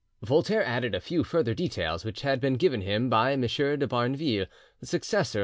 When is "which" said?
2.03-2.21